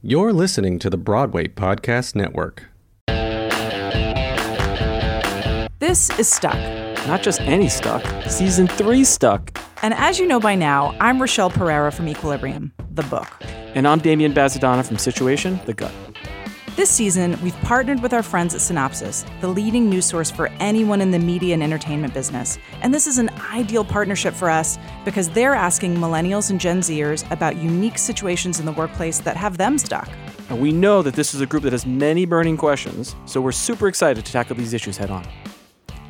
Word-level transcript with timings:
You're 0.00 0.32
listening 0.32 0.78
to 0.78 0.90
the 0.90 0.96
Broadway 0.96 1.48
Podcast 1.48 2.14
Network. 2.14 2.66
This 5.80 6.16
is 6.20 6.28
Stuck. 6.28 6.54
Not 7.08 7.20
just 7.20 7.40
any 7.40 7.68
stuck, 7.68 8.04
season 8.30 8.68
three 8.68 9.02
stuck. 9.02 9.58
And 9.82 9.92
as 9.94 10.20
you 10.20 10.26
know 10.26 10.38
by 10.38 10.54
now, 10.54 10.94
I'm 11.00 11.20
Rochelle 11.20 11.50
Pereira 11.50 11.90
from 11.90 12.06
Equilibrium, 12.06 12.72
the 12.92 13.02
book. 13.02 13.26
And 13.74 13.88
I'm 13.88 13.98
Damian 13.98 14.32
Bazadona 14.32 14.86
from 14.86 14.98
Situation, 14.98 15.58
the 15.66 15.74
gut. 15.74 15.92
This 16.78 16.90
season, 16.90 17.36
we've 17.42 17.60
partnered 17.62 18.00
with 18.02 18.12
our 18.12 18.22
friends 18.22 18.54
at 18.54 18.60
Cynopsis, 18.60 19.26
the 19.40 19.48
leading 19.48 19.90
news 19.90 20.06
source 20.06 20.30
for 20.30 20.46
anyone 20.60 21.00
in 21.00 21.10
the 21.10 21.18
media 21.18 21.52
and 21.54 21.60
entertainment 21.60 22.14
business. 22.14 22.56
And 22.82 22.94
this 22.94 23.08
is 23.08 23.18
an 23.18 23.30
ideal 23.52 23.84
partnership 23.84 24.32
for 24.32 24.48
us 24.48 24.78
because 25.04 25.28
they're 25.28 25.56
asking 25.56 25.96
millennials 25.96 26.50
and 26.50 26.60
Gen 26.60 26.78
Zers 26.78 27.28
about 27.32 27.56
unique 27.56 27.98
situations 27.98 28.60
in 28.60 28.64
the 28.64 28.70
workplace 28.70 29.18
that 29.18 29.36
have 29.36 29.58
them 29.58 29.76
stuck. 29.76 30.08
And 30.50 30.60
we 30.60 30.70
know 30.70 31.02
that 31.02 31.14
this 31.14 31.34
is 31.34 31.40
a 31.40 31.46
group 31.46 31.64
that 31.64 31.72
has 31.72 31.84
many 31.84 32.26
burning 32.26 32.56
questions, 32.56 33.16
so 33.26 33.40
we're 33.40 33.50
super 33.50 33.88
excited 33.88 34.24
to 34.24 34.30
tackle 34.30 34.54
these 34.54 34.72
issues 34.72 34.96
head 34.96 35.10
on. 35.10 35.26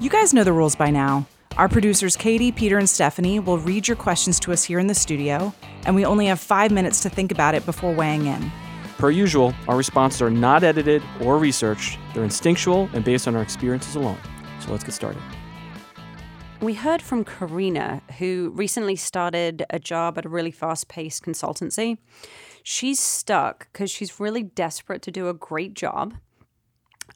You 0.00 0.10
guys 0.10 0.34
know 0.34 0.44
the 0.44 0.52
rules 0.52 0.76
by 0.76 0.90
now. 0.90 1.26
Our 1.56 1.70
producers, 1.70 2.14
Katie, 2.14 2.52
Peter, 2.52 2.76
and 2.76 2.90
Stephanie, 2.90 3.40
will 3.40 3.58
read 3.58 3.88
your 3.88 3.96
questions 3.96 4.38
to 4.40 4.52
us 4.52 4.64
here 4.64 4.78
in 4.78 4.86
the 4.86 4.94
studio, 4.94 5.54
and 5.86 5.94
we 5.94 6.04
only 6.04 6.26
have 6.26 6.40
five 6.40 6.70
minutes 6.70 7.00
to 7.04 7.08
think 7.08 7.32
about 7.32 7.54
it 7.54 7.64
before 7.64 7.94
weighing 7.94 8.26
in. 8.26 8.52
Per 8.98 9.12
usual, 9.12 9.54
our 9.68 9.76
responses 9.76 10.20
are 10.20 10.30
not 10.30 10.64
edited 10.64 11.04
or 11.20 11.38
researched, 11.38 12.00
they're 12.12 12.24
instinctual 12.24 12.90
and 12.92 13.04
based 13.04 13.28
on 13.28 13.36
our 13.36 13.42
experiences 13.42 13.94
alone. 13.94 14.18
So 14.58 14.72
let's 14.72 14.82
get 14.82 14.92
started. 14.92 15.22
We 16.60 16.74
heard 16.74 17.00
from 17.00 17.24
Karina, 17.24 18.02
who 18.18 18.50
recently 18.56 18.96
started 18.96 19.64
a 19.70 19.78
job 19.78 20.18
at 20.18 20.24
a 20.24 20.28
really 20.28 20.50
fast 20.50 20.88
paced 20.88 21.22
consultancy. 21.22 21.98
She's 22.64 22.98
stuck 22.98 23.72
because 23.72 23.88
she's 23.88 24.18
really 24.18 24.42
desperate 24.42 25.02
to 25.02 25.12
do 25.12 25.28
a 25.28 25.34
great 25.34 25.74
job. 25.74 26.14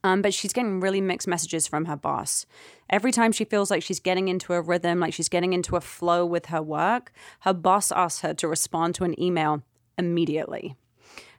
Um, 0.05 0.23
but 0.23 0.33
she's 0.33 0.53
getting 0.53 0.79
really 0.79 1.01
mixed 1.01 1.27
messages 1.27 1.67
from 1.67 1.87
her 1.87 1.97
boss. 1.97 2.47
Every 2.91 3.11
time 3.11 3.33
she 3.33 3.45
feels 3.45 3.73
like 3.73 3.83
she's 3.83 4.01
getting 4.01 4.29
into 4.29 4.53
a 4.53 4.61
rhythm, 4.61 5.01
like 5.01 5.15
she's 5.15 5.29
getting 5.29 5.53
into 5.53 5.75
a 5.75 5.81
flow 5.81 6.25
with 6.25 6.47
her 6.47 6.63
work, 6.63 7.13
her 7.41 7.53
boss 7.53 7.91
asks 7.91 8.21
her 8.21 8.35
to 8.35 8.47
respond 8.47 8.95
to 8.95 9.05
an 9.05 9.21
email 9.21 9.63
immediately. 9.99 10.77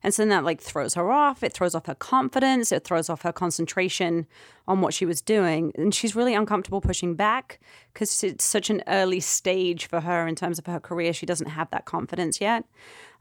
And 0.04 0.14
so 0.14 0.22
then 0.22 0.30
that 0.30 0.44
like 0.44 0.62
throws 0.62 0.96
her 0.96 1.12
off. 1.12 1.44
It 1.44 1.54
throws 1.54 1.74
off 1.74 1.86
her 1.86 1.96
confidence. 1.96 2.72
It 2.72 2.84
throws 2.84 3.10
off 3.10 3.22
her 3.22 3.32
concentration 3.32 4.28
on 4.68 4.82
what 4.82 4.94
she 4.94 5.06
was 5.06 5.22
doing. 5.22 5.72
And 5.76 5.96
she's 5.96 6.16
really 6.16 6.36
uncomfortable 6.36 6.82
pushing 6.82 7.16
back 7.16 7.60
because 7.94 8.24
it's 8.24 8.44
such 8.44 8.70
an 8.70 8.84
early 8.88 9.22
stage 9.22 9.88
for 9.88 10.02
her 10.02 10.28
in 10.28 10.36
terms 10.36 10.60
of 10.60 10.66
her 10.66 10.80
career. 10.80 11.14
She 11.14 11.26
doesn't 11.26 11.50
have 11.50 11.70
that 11.72 11.86
confidence 11.86 12.42
yet. 12.42 12.66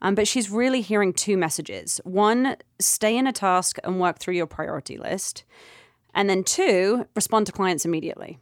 Um, 0.02 0.16
but 0.16 0.26
she's 0.26 0.50
really 0.50 0.80
hearing 0.80 1.12
two 1.12 1.36
messages 1.36 2.00
one, 2.02 2.56
stay 2.80 3.16
in 3.16 3.28
a 3.28 3.32
task 3.32 3.78
and 3.84 4.00
work 4.00 4.18
through 4.18 4.34
your 4.34 4.46
priority 4.46 4.98
list. 4.98 5.44
And 6.14 6.28
then 6.28 6.42
two, 6.42 7.06
respond 7.14 7.46
to 7.46 7.52
clients 7.52 7.84
immediately. 7.84 8.38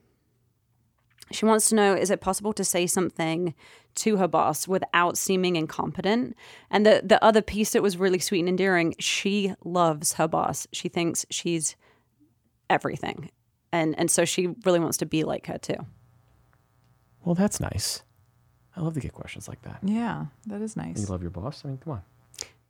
She 1.32 1.44
wants 1.44 1.68
to 1.68 1.74
know 1.74 1.94
is 1.94 2.10
it 2.10 2.20
possible 2.20 2.52
to 2.54 2.64
say 2.64 2.86
something 2.86 3.54
to 3.96 4.16
her 4.16 4.28
boss 4.28 4.66
without 4.66 5.16
seeming 5.16 5.56
incompetent? 5.56 6.36
And 6.70 6.84
the, 6.84 7.02
the 7.04 7.22
other 7.24 7.42
piece 7.42 7.72
that 7.72 7.82
was 7.82 7.96
really 7.96 8.18
sweet 8.18 8.40
and 8.40 8.48
endearing, 8.48 8.94
she 8.98 9.54
loves 9.64 10.14
her 10.14 10.26
boss. 10.26 10.66
She 10.72 10.88
thinks 10.88 11.26
she's 11.30 11.76
everything. 12.68 13.30
And, 13.72 13.98
and 13.98 14.10
so 14.10 14.24
she 14.24 14.48
really 14.64 14.80
wants 14.80 14.96
to 14.98 15.06
be 15.06 15.24
like 15.24 15.46
her 15.46 15.58
too. 15.58 15.86
Well, 17.24 17.34
that's 17.34 17.60
nice. 17.60 18.02
I 18.76 18.80
love 18.80 18.94
to 18.94 19.00
get 19.00 19.12
questions 19.12 19.48
like 19.48 19.62
that. 19.62 19.80
Yeah, 19.82 20.26
that 20.46 20.62
is 20.62 20.76
nice. 20.76 21.00
You 21.00 21.06
love 21.06 21.22
your 21.22 21.30
boss? 21.30 21.62
I 21.64 21.68
mean, 21.68 21.78
come 21.78 21.94
on. 21.94 22.02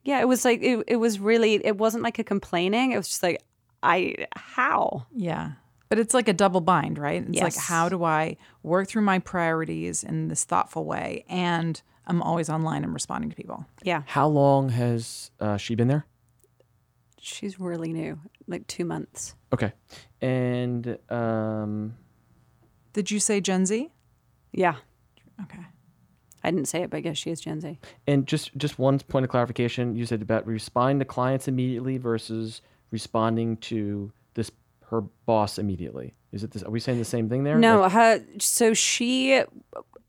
Yeah, 0.03 0.21
it 0.21 0.29
was 0.29 0.45
like, 0.45 0.63
it, 0.63 0.85
it 0.89 0.97
was 0.97 1.21
really, 1.21 1.65
it 1.65 1.77
wasn't 1.77 2.03
like 2.03 2.19
a 2.19 2.25
complaining. 2.25 2.93
It 2.93 2.97
was 2.97 3.09
just 3.09 3.23
like, 3.23 3.43
I, 3.83 4.27
how? 4.35 5.07
Yeah. 5.15 5.53
But 5.91 5.99
it's 5.99 6.15
like 6.15 6.29
a 6.29 6.33
double 6.33 6.61
bind, 6.63 6.99
right? 6.99 7.23
It's 7.29 7.41
like, 7.41 7.57
how 7.57 7.89
do 7.89 8.05
I 8.05 8.37
work 8.63 8.89
through 8.89 9.03
my 9.03 9.19
priorities 9.19 10.03
in 10.03 10.29
this 10.29 10.45
thoughtful 10.45 10.85
way? 10.87 11.25
And 11.29 11.83
I'm 12.07 12.23
always 12.23 12.49
online 12.49 12.85
and 12.85 12.95
responding 12.95 13.29
to 13.29 13.37
people. 13.37 13.67
Yeah, 13.83 14.03
How 14.07 14.29
long 14.29 14.71
has 14.71 15.31
uh, 15.41 15.57
she 15.59 15.75
been 15.75 15.89
there? 15.89 16.07
she's 17.21 17.61
really 17.61 17.93
new, 17.93 18.19
like 18.47 18.67
two 18.67 18.85
months. 18.85 19.35
Okay. 19.53 19.73
And 20.21 20.99
um, 21.11 21.95
Did 22.93 23.11
you 23.11 23.21
say 23.21 23.41
Gen 23.41 23.67
Z? 23.67 23.91
Yeah. 24.53 24.77
Okay. 25.43 25.61
I 26.43 26.51
didn't 26.51 26.69
say 26.69 26.83
it, 26.83 26.91
but 26.91 26.99
I 26.99 27.01
guess 27.01 27.19
she 27.19 27.31
is 27.31 27.41
Gen 27.41 27.61
Z. 27.61 27.79
And 28.07 28.27
just 28.27 28.57
just 28.57 28.79
one 28.79 28.99
point 28.99 29.25
of 29.25 29.31
clarification, 29.31 29.95
you 29.95 30.07
said 30.07 30.23
about 30.23 30.47
responding 30.47 30.99
to 31.01 31.05
clients 31.05 31.49
immediately 31.49 31.99
versus 31.99 32.63
responding 32.91 33.59
to 33.59 34.11
this 34.35 34.51
her 34.91 35.01
boss 35.27 35.59
immediately. 35.59 36.15
Is 36.33 36.45
it 36.45 36.51
this? 36.53 36.63
Are 36.63 36.71
we 36.71 36.81
saying 36.81 36.99
the 36.99 37.05
same 37.05 37.29
thing 37.29 37.45
there? 37.45 37.59
No, 37.59 37.81
Like- 37.81 37.93
her. 37.93 38.25
So 38.39 38.75
she, 38.75 39.43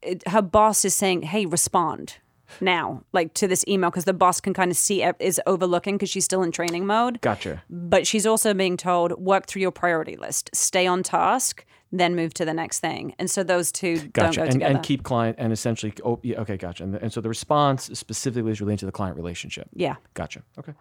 it, 0.02 0.28
her 0.28 0.42
boss 0.42 0.86
is 0.86 0.96
saying, 0.96 1.24
"Hey, 1.24 1.46
respond 1.46 2.18
now, 2.60 3.04
like 3.14 3.34
to 3.36 3.48
this 3.48 3.64
email," 3.68 3.90
because 3.90 4.06
the 4.06 4.14
boss 4.14 4.40
can 4.42 4.54
kind 4.54 4.70
of 4.72 4.78
see 4.78 5.02
it 5.04 5.16
is 5.20 5.40
overlooking 5.48 5.96
because 5.98 6.10
she's 6.10 6.26
still 6.26 6.44
in 6.44 6.52
training 6.52 6.86
mode. 6.86 7.22
gotcha. 7.22 7.64
But 7.70 8.06
she's 8.06 8.26
also 8.28 8.54
being 8.54 8.78
told, 8.78 9.14
work 9.14 9.48
through 9.48 9.62
your 9.64 9.72
priority 9.72 10.16
list, 10.16 10.50
stay 10.54 10.86
on 10.86 11.02
task, 11.02 11.66
then 11.92 12.16
move 12.16 12.34
to 12.36 12.46
the 12.46 12.54
next 12.54 12.80
thing. 12.80 13.16
And 13.20 13.30
so 13.32 13.44
those 13.44 13.72
two 13.72 13.98
don't 14.10 14.36
go 14.36 14.44
And, 14.44 14.52
together. 14.52 14.76
and 14.76 14.84
keep 14.84 15.04
client 15.04 15.38
and 15.40 15.52
essentially. 15.54 15.94
Oh, 16.06 16.20
yeah. 16.24 16.42
Okay. 16.42 16.58
Gotcha. 16.58 16.84
And, 16.84 16.96
and 16.96 17.12
so 17.12 17.20
the 17.22 17.30
response 17.30 17.90
specifically 17.94 18.52
is 18.52 18.62
related 18.62 18.80
to 18.82 18.86
the 18.86 18.92
client 18.92 19.18
relationship. 19.18 19.68
yeah. 19.74 19.96
Gotcha. 20.14 20.44
Okay. 20.60 20.74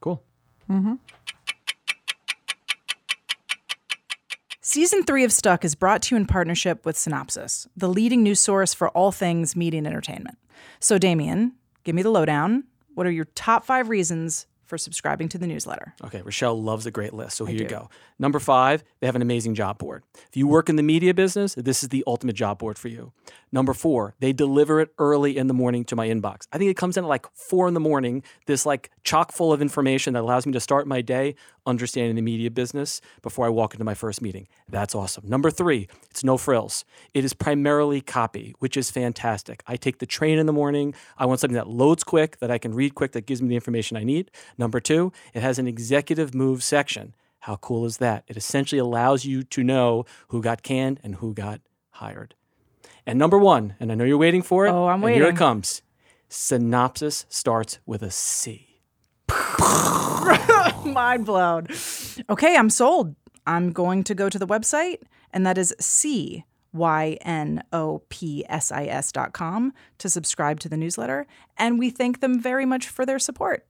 Cool. 0.00 0.22
Mm-hmm. 0.70 0.94
Season 4.72 5.02
three 5.02 5.24
of 5.24 5.32
Stuck 5.32 5.64
is 5.64 5.74
brought 5.74 6.00
to 6.02 6.14
you 6.14 6.16
in 6.16 6.26
partnership 6.26 6.86
with 6.86 6.94
Cynopsis, 6.94 7.66
the 7.76 7.88
leading 7.88 8.22
news 8.22 8.38
source 8.38 8.72
for 8.72 8.88
all 8.90 9.10
things 9.10 9.56
media 9.56 9.78
and 9.78 9.86
entertainment. 9.88 10.38
So, 10.78 10.96
Damian, 10.96 11.54
give 11.82 11.96
me 11.96 12.02
the 12.02 12.10
lowdown. 12.10 12.62
What 12.94 13.04
are 13.04 13.10
your 13.10 13.24
top 13.34 13.64
five 13.64 13.88
reasons 13.88 14.46
for 14.66 14.78
subscribing 14.78 15.28
to 15.30 15.38
the 15.38 15.48
newsletter? 15.48 15.92
Okay, 16.04 16.22
Rochelle 16.22 16.62
loves 16.62 16.86
a 16.86 16.92
great 16.92 17.12
list, 17.12 17.36
so 17.36 17.44
here 17.44 17.60
you 17.60 17.66
go. 17.66 17.90
Number 18.20 18.38
five, 18.38 18.84
they 19.00 19.08
have 19.08 19.16
an 19.16 19.22
amazing 19.22 19.56
job 19.56 19.78
board. 19.78 20.04
If 20.28 20.36
you 20.36 20.46
work 20.46 20.68
in 20.68 20.76
the 20.76 20.84
media 20.84 21.12
business, 21.14 21.56
this 21.56 21.82
is 21.82 21.88
the 21.88 22.04
ultimate 22.06 22.36
job 22.36 22.60
board 22.60 22.78
for 22.78 22.86
you. 22.86 23.12
Number 23.50 23.74
four, 23.74 24.14
they 24.20 24.32
deliver 24.32 24.80
it 24.80 24.90
early 24.98 25.36
in 25.36 25.48
the 25.48 25.54
morning 25.54 25.84
to 25.86 25.96
my 25.96 26.06
inbox. 26.06 26.46
I 26.52 26.58
think 26.58 26.70
it 26.70 26.76
comes 26.76 26.96
in 26.96 27.02
at 27.02 27.08
like 27.08 27.26
four 27.34 27.66
in 27.66 27.74
the 27.74 27.80
morning, 27.80 28.22
this 28.46 28.64
like 28.64 28.92
chock 29.02 29.32
full 29.32 29.52
of 29.52 29.60
information 29.60 30.14
that 30.14 30.20
allows 30.20 30.46
me 30.46 30.52
to 30.52 30.60
start 30.60 30.86
my 30.86 31.02
day 31.02 31.34
understanding 31.70 32.16
the 32.16 32.22
media 32.22 32.50
business 32.50 33.00
before 33.22 33.46
I 33.46 33.48
walk 33.48 33.74
into 33.74 33.84
my 33.84 33.94
first 33.94 34.20
meeting. 34.20 34.48
That's 34.68 34.94
awesome. 34.94 35.28
Number 35.28 35.50
three, 35.50 35.88
it's 36.10 36.22
no 36.22 36.36
frills. 36.36 36.84
It 37.14 37.24
is 37.24 37.32
primarily 37.32 38.00
copy, 38.00 38.54
which 38.58 38.76
is 38.76 38.90
fantastic. 38.90 39.62
I 39.66 39.76
take 39.76 39.98
the 39.98 40.06
train 40.06 40.38
in 40.38 40.46
the 40.46 40.52
morning. 40.52 40.94
I 41.16 41.26
want 41.26 41.40
something 41.40 41.54
that 41.54 41.68
loads 41.68 42.04
quick, 42.04 42.38
that 42.40 42.50
I 42.50 42.58
can 42.58 42.74
read 42.74 42.94
quick, 42.94 43.12
that 43.12 43.26
gives 43.26 43.40
me 43.40 43.48
the 43.48 43.54
information 43.54 43.96
I 43.96 44.04
need. 44.04 44.30
Number 44.58 44.80
two, 44.80 45.12
it 45.32 45.42
has 45.42 45.58
an 45.58 45.66
executive 45.66 46.34
move 46.34 46.62
section. 46.62 47.14
How 47.40 47.56
cool 47.56 47.86
is 47.86 47.96
that? 47.98 48.24
It 48.28 48.36
essentially 48.36 48.78
allows 48.78 49.24
you 49.24 49.42
to 49.44 49.64
know 49.64 50.04
who 50.28 50.42
got 50.42 50.62
canned 50.62 51.00
and 51.02 51.16
who 51.16 51.32
got 51.32 51.60
hired. 51.92 52.34
And 53.06 53.18
number 53.18 53.38
one, 53.38 53.76
and 53.80 53.90
I 53.90 53.94
know 53.94 54.04
you're 54.04 54.18
waiting 54.18 54.42
for 54.42 54.66
it. 54.66 54.70
Oh, 54.70 54.88
I'm 54.88 55.02
and 55.04 55.14
Here 55.14 55.26
it 55.26 55.36
comes. 55.36 55.82
Cynopsis 56.28 57.24
starts 57.28 57.78
with 57.86 58.02
a 58.02 58.10
C. 58.10 58.66
Mind 60.84 61.26
blown. 61.26 61.66
Okay, 62.30 62.56
I'm 62.56 62.70
sold. 62.70 63.14
I'm 63.46 63.72
going 63.72 64.02
to 64.04 64.14
go 64.14 64.28
to 64.28 64.38
the 64.38 64.46
website, 64.46 65.00
and 65.32 65.44
that 65.46 65.58
is 65.58 65.74
C 65.78 66.44
Y 66.72 67.18
N 67.22 67.62
O 67.72 68.02
P 68.08 68.44
S 68.48 68.72
I 68.72 68.84
S 68.86 69.12
dot 69.12 69.32
com 69.32 69.72
to 69.98 70.08
subscribe 70.08 70.58
to 70.60 70.68
the 70.68 70.76
newsletter. 70.76 71.26
And 71.58 71.78
we 71.78 71.90
thank 71.90 72.20
them 72.20 72.40
very 72.40 72.64
much 72.64 72.88
for 72.88 73.04
their 73.04 73.18
support. 73.18 73.66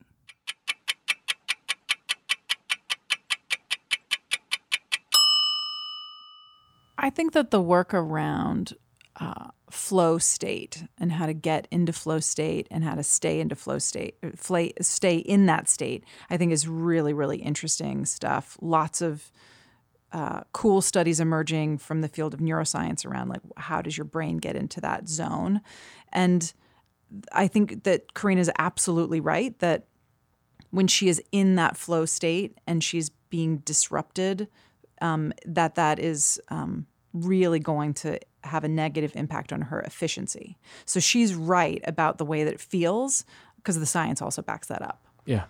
I 6.97 7.10
think 7.10 7.33
that 7.33 7.51
the 7.51 7.63
work 7.63 7.92
around 7.95 8.74
uh, 9.18 9.48
flow 9.70 10.18
state 10.18 10.84
and 10.98 11.12
how 11.12 11.26
to 11.26 11.32
get 11.32 11.66
into 11.70 11.92
flow 11.92 12.20
state 12.20 12.66
and 12.70 12.84
how 12.84 12.94
to 12.94 13.02
stay 13.02 13.40
into 13.40 13.54
flow 13.54 13.78
state, 13.78 14.16
stay 14.80 15.16
in 15.16 15.46
that 15.46 15.68
state, 15.68 16.04
I 16.28 16.36
think 16.36 16.52
is 16.52 16.68
really, 16.68 17.12
really 17.12 17.38
interesting 17.38 18.04
stuff. 18.04 18.56
Lots 18.60 19.00
of 19.00 19.30
uh, 20.12 20.40
cool 20.52 20.82
studies 20.82 21.20
emerging 21.20 21.78
from 21.78 22.00
the 22.00 22.08
field 22.08 22.34
of 22.34 22.40
neuroscience 22.40 23.06
around 23.06 23.28
like 23.28 23.40
how 23.56 23.80
does 23.80 23.96
your 23.96 24.04
brain 24.04 24.38
get 24.38 24.56
into 24.56 24.80
that 24.80 25.08
zone, 25.08 25.60
and 26.12 26.52
I 27.32 27.46
think 27.48 27.84
that 27.84 28.14
Karina 28.14 28.40
is 28.40 28.50
absolutely 28.58 29.20
right 29.20 29.58
that 29.60 29.86
when 30.70 30.86
she 30.86 31.08
is 31.08 31.22
in 31.32 31.56
that 31.56 31.76
flow 31.76 32.04
state 32.04 32.58
and 32.66 32.82
she's 32.82 33.10
being 33.30 33.58
disrupted, 33.58 34.48
um, 35.00 35.32
that 35.44 35.74
that 35.74 35.98
is 35.98 36.40
um, 36.48 36.86
really 37.12 37.58
going 37.58 37.94
to 37.94 38.18
have 38.45 38.65
a 38.65 38.69
negative 38.69 39.13
impact 39.15 39.53
on 39.53 39.63
her 39.63 39.81
efficiency. 39.81 40.57
So 40.84 41.01
she's 41.01 41.34
right 41.34 41.81
about 41.84 42.19
the 42.19 42.25
way 42.25 42.45
that 42.45 42.54
it 42.54 42.60
feels, 42.60 43.25
because 43.57 43.78
the 43.78 43.87
science 43.87 44.22
also 44.22 44.42
backs 44.42 44.69
that 44.69 44.83
up. 44.83 45.03
Yeah. 45.27 45.45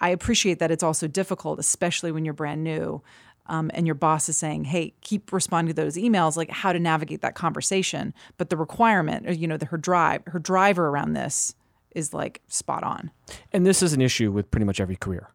I 0.00 0.10
appreciate 0.10 0.58
that 0.58 0.70
it's 0.70 0.82
also 0.82 1.06
difficult, 1.06 1.58
especially 1.58 2.12
when 2.12 2.24
you're 2.24 2.34
brand 2.34 2.64
new. 2.64 3.02
Um, 3.48 3.70
and 3.74 3.86
your 3.86 3.94
boss 3.94 4.28
is 4.28 4.36
saying, 4.36 4.64
"Hey, 4.64 4.92
keep 5.02 5.32
responding 5.32 5.72
to 5.72 5.80
those 5.80 5.96
emails." 5.96 6.36
Like 6.36 6.50
how 6.50 6.72
to 6.72 6.80
navigate 6.80 7.20
that 7.20 7.36
conversation, 7.36 8.12
but 8.38 8.50
the 8.50 8.56
requirement, 8.56 9.28
or, 9.28 9.32
you 9.32 9.46
know, 9.46 9.56
the, 9.56 9.66
her 9.66 9.76
drive, 9.76 10.22
her 10.26 10.40
driver 10.40 10.88
around 10.88 11.12
this 11.12 11.54
is 11.94 12.12
like 12.12 12.42
spot 12.48 12.82
on. 12.82 13.12
And 13.52 13.64
this 13.64 13.82
is 13.82 13.92
an 13.92 14.00
issue 14.00 14.32
with 14.32 14.50
pretty 14.50 14.66
much 14.66 14.80
every 14.80 14.96
career 14.96 15.30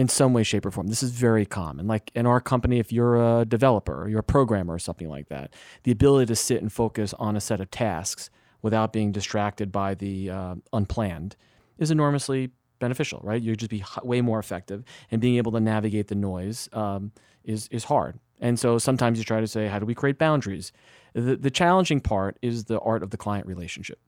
in 0.00 0.08
some 0.08 0.32
way, 0.32 0.42
shape, 0.42 0.64
or 0.64 0.70
form. 0.70 0.86
This 0.86 1.02
is 1.02 1.10
very 1.10 1.44
common. 1.44 1.86
Like 1.86 2.10
in 2.14 2.26
our 2.26 2.40
company, 2.40 2.78
if 2.78 2.90
you're 2.90 3.16
a 3.40 3.44
developer 3.44 4.08
you're 4.08 4.20
a 4.20 4.32
programmer 4.36 4.72
or 4.72 4.78
something 4.78 5.10
like 5.16 5.28
that, 5.28 5.52
the 5.82 5.92
ability 5.92 6.26
to 6.26 6.36
sit 6.36 6.62
and 6.62 6.72
focus 6.72 7.14
on 7.18 7.36
a 7.36 7.40
set 7.40 7.60
of 7.60 7.70
tasks 7.70 8.30
without 8.62 8.92
being 8.92 9.12
distracted 9.12 9.70
by 9.70 9.94
the 9.94 10.30
uh, 10.30 10.54
unplanned 10.72 11.36
is 11.78 11.90
enormously 11.90 12.50
beneficial, 12.78 13.20
right? 13.22 13.42
You'll 13.42 13.56
just 13.56 13.70
be 13.70 13.84
way 14.02 14.22
more 14.22 14.38
effective, 14.38 14.84
and 15.10 15.20
being 15.20 15.36
able 15.36 15.52
to 15.52 15.60
navigate 15.60 16.08
the 16.08 16.14
noise 16.14 16.68
um, 16.72 17.12
is 17.44 17.68
is 17.70 17.84
hard. 17.84 18.18
And 18.40 18.58
so 18.58 18.78
sometimes 18.78 19.18
you 19.18 19.24
try 19.24 19.40
to 19.40 19.46
say, 19.46 19.68
how 19.68 19.78
do 19.78 19.86
we 19.86 19.94
create 19.94 20.18
boundaries? 20.18 20.72
The, 21.12 21.36
the 21.36 21.50
challenging 21.50 22.00
part 22.00 22.38
is 22.40 22.64
the 22.64 22.78
art 22.80 23.02
of 23.02 23.10
the 23.10 23.18
client 23.18 23.46
relationship. 23.46 23.98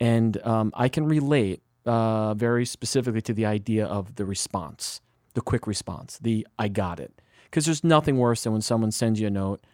And 0.00 0.32
um, 0.46 0.72
I 0.74 0.88
can 0.88 1.04
relate 1.04 1.60
uh, 1.86 2.34
very 2.34 2.64
specifically 2.64 3.22
to 3.22 3.34
the 3.34 3.46
idea 3.46 3.86
of 3.86 4.16
the 4.16 4.24
response, 4.24 5.00
the 5.34 5.40
quick 5.40 5.66
response, 5.66 6.18
the 6.20 6.46
I 6.58 6.68
got 6.68 7.00
it. 7.00 7.20
Because 7.44 7.66
there's 7.66 7.84
nothing 7.84 8.18
worse 8.18 8.42
than 8.42 8.52
when 8.52 8.62
someone 8.62 8.90
sends 8.90 9.20
you 9.20 9.28
a 9.28 9.30
note 9.30 9.64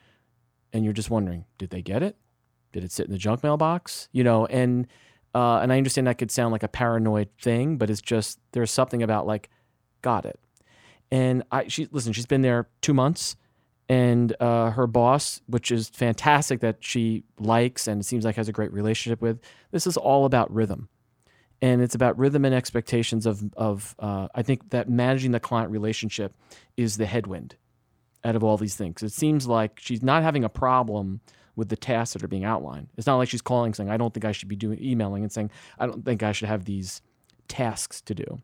and 0.72 0.84
you're 0.84 0.92
just 0.92 1.10
wondering, 1.10 1.44
did 1.58 1.70
they 1.70 1.82
get 1.82 2.02
it? 2.02 2.16
Did 2.72 2.84
it 2.84 2.92
sit 2.92 3.06
in 3.06 3.12
the 3.12 3.18
junk 3.18 3.42
mailbox? 3.42 4.08
You 4.12 4.24
know, 4.24 4.46
and 4.46 4.86
uh, 5.34 5.58
and 5.58 5.72
I 5.72 5.78
understand 5.78 6.06
that 6.06 6.18
could 6.18 6.30
sound 6.30 6.52
like 6.52 6.62
a 6.62 6.68
paranoid 6.68 7.28
thing, 7.40 7.76
but 7.76 7.90
it's 7.90 8.00
just 8.00 8.38
there's 8.52 8.70
something 8.70 9.02
about 9.02 9.26
like, 9.26 9.48
got 10.02 10.24
it. 10.24 10.40
And 11.10 11.42
I 11.50 11.68
she 11.68 11.88
listen, 11.90 12.12
she's 12.12 12.26
been 12.26 12.42
there 12.42 12.68
two 12.82 12.94
months, 12.94 13.36
and 13.88 14.34
uh, 14.40 14.70
her 14.70 14.86
boss, 14.86 15.40
which 15.46 15.72
is 15.72 15.88
fantastic 15.88 16.60
that 16.60 16.78
she 16.80 17.24
likes 17.38 17.88
and 17.88 18.06
seems 18.06 18.24
like 18.24 18.36
has 18.36 18.48
a 18.48 18.52
great 18.52 18.72
relationship 18.72 19.20
with. 19.20 19.40
This 19.72 19.86
is 19.86 19.96
all 19.96 20.24
about 20.24 20.52
rhythm, 20.52 20.88
and 21.62 21.82
it's 21.82 21.94
about 21.94 22.18
rhythm 22.18 22.44
and 22.44 22.54
expectations 22.54 23.26
of 23.26 23.42
of. 23.56 23.94
Uh, 23.98 24.28
I 24.34 24.42
think 24.42 24.70
that 24.70 24.88
managing 24.88 25.32
the 25.32 25.40
client 25.40 25.70
relationship 25.70 26.34
is 26.76 26.96
the 26.96 27.06
headwind 27.06 27.56
out 28.24 28.36
of 28.36 28.44
all 28.44 28.56
these 28.56 28.76
things. 28.76 29.02
It 29.02 29.12
seems 29.12 29.46
like 29.46 29.78
she's 29.80 30.02
not 30.02 30.22
having 30.22 30.44
a 30.44 30.48
problem 30.48 31.20
with 31.56 31.68
the 31.68 31.76
tasks 31.76 32.14
that 32.14 32.22
are 32.22 32.28
being 32.28 32.44
outlined. 32.44 32.88
It's 32.96 33.06
not 33.06 33.16
like 33.16 33.28
she's 33.28 33.42
calling 33.42 33.74
saying, 33.74 33.90
"I 33.90 33.96
don't 33.96 34.14
think 34.14 34.24
I 34.24 34.32
should 34.32 34.48
be 34.48 34.56
doing 34.56 34.82
emailing," 34.82 35.22
and 35.22 35.32
saying, 35.32 35.50
"I 35.78 35.86
don't 35.86 36.04
think 36.04 36.22
I 36.22 36.32
should 36.32 36.48
have 36.48 36.64
these 36.64 37.02
tasks 37.48 38.00
to 38.02 38.14
do." 38.14 38.40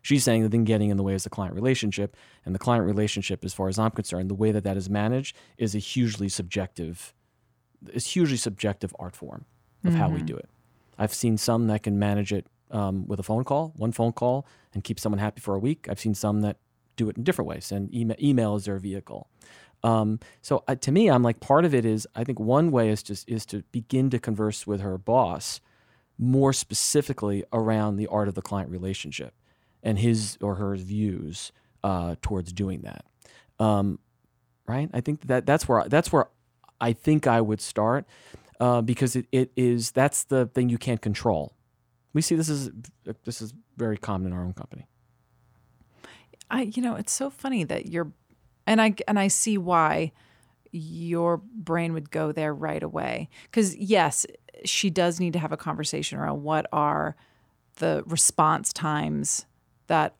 She's 0.00 0.24
saying 0.24 0.42
the 0.42 0.48
thing 0.48 0.64
getting 0.64 0.90
in 0.90 0.96
the 0.96 1.02
way 1.02 1.14
is 1.14 1.24
the 1.24 1.30
client 1.30 1.54
relationship, 1.54 2.16
and 2.44 2.54
the 2.54 2.58
client 2.58 2.84
relationship, 2.84 3.44
as 3.44 3.54
far 3.54 3.68
as 3.68 3.78
I'm 3.78 3.92
concerned, 3.92 4.28
the 4.30 4.34
way 4.34 4.50
that 4.50 4.64
that 4.64 4.76
is 4.76 4.90
managed 4.90 5.36
is 5.58 5.74
a 5.74 5.78
hugely 5.78 6.28
subjective, 6.28 7.14
is 7.92 8.08
hugely 8.08 8.36
subjective 8.36 8.94
art 8.98 9.14
form 9.14 9.44
of 9.84 9.94
how 9.94 10.08
we 10.08 10.22
do 10.22 10.36
it. 10.36 10.48
I've 11.02 11.12
seen 11.12 11.36
some 11.36 11.66
that 11.66 11.82
can 11.82 11.98
manage 11.98 12.32
it 12.32 12.46
um, 12.70 13.08
with 13.08 13.18
a 13.18 13.24
phone 13.24 13.42
call, 13.42 13.72
one 13.74 13.90
phone 13.90 14.12
call, 14.12 14.46
and 14.72 14.84
keep 14.84 15.00
someone 15.00 15.18
happy 15.18 15.40
for 15.40 15.56
a 15.56 15.58
week. 15.58 15.88
I've 15.90 15.98
seen 15.98 16.14
some 16.14 16.42
that 16.42 16.58
do 16.94 17.08
it 17.08 17.16
in 17.16 17.24
different 17.24 17.48
ways, 17.48 17.72
and 17.72 17.92
email, 17.92 18.16
email 18.22 18.54
is 18.54 18.66
their 18.66 18.78
vehicle. 18.78 19.28
Um, 19.82 20.20
so 20.42 20.62
uh, 20.68 20.76
to 20.76 20.92
me, 20.92 21.10
I'm 21.10 21.24
like 21.24 21.40
part 21.40 21.64
of 21.64 21.74
it 21.74 21.84
is 21.84 22.06
I 22.14 22.22
think 22.22 22.38
one 22.38 22.70
way 22.70 22.88
is 22.88 23.02
just 23.02 23.28
is 23.28 23.44
to 23.46 23.64
begin 23.72 24.10
to 24.10 24.20
converse 24.20 24.64
with 24.64 24.80
her 24.80 24.96
boss 24.96 25.60
more 26.18 26.52
specifically 26.52 27.42
around 27.52 27.96
the 27.96 28.06
art 28.06 28.28
of 28.28 28.34
the 28.34 28.42
client 28.42 28.70
relationship 28.70 29.34
and 29.82 29.98
his 29.98 30.38
or 30.40 30.54
her 30.54 30.76
views 30.76 31.50
uh, 31.82 32.14
towards 32.22 32.52
doing 32.52 32.82
that. 32.82 33.04
Um, 33.58 33.98
right? 34.68 34.88
I 34.94 35.00
think 35.00 35.26
that 35.26 35.46
that's 35.46 35.66
where 35.68 35.88
that's 35.88 36.12
where 36.12 36.28
I 36.80 36.92
think 36.92 37.26
I 37.26 37.40
would 37.40 37.60
start 37.60 38.06
uh, 38.62 38.80
because 38.80 39.16
it, 39.16 39.26
it 39.32 39.50
is 39.56 39.90
that's 39.90 40.22
the 40.22 40.46
thing 40.46 40.68
you 40.68 40.78
can't 40.78 41.02
control. 41.02 41.56
We 42.12 42.22
see 42.22 42.36
this 42.36 42.48
is 42.48 42.70
this 43.24 43.42
is 43.42 43.52
very 43.76 43.96
common 43.96 44.28
in 44.28 44.38
our 44.38 44.44
own 44.44 44.52
company. 44.52 44.86
I, 46.48 46.62
you 46.62 46.80
know, 46.80 46.94
it's 46.94 47.12
so 47.12 47.28
funny 47.28 47.64
that 47.64 47.86
you're, 47.86 48.12
and 48.64 48.80
I 48.80 48.94
and 49.08 49.18
I 49.18 49.26
see 49.26 49.58
why 49.58 50.12
your 50.70 51.38
brain 51.38 51.92
would 51.92 52.12
go 52.12 52.30
there 52.30 52.54
right 52.54 52.84
away. 52.84 53.28
Because 53.42 53.74
yes, 53.76 54.26
she 54.64 54.90
does 54.90 55.18
need 55.18 55.32
to 55.32 55.40
have 55.40 55.50
a 55.50 55.56
conversation 55.56 56.18
around 56.18 56.44
what 56.44 56.66
are 56.72 57.16
the 57.76 58.04
response 58.06 58.72
times 58.72 59.44
that 59.88 60.14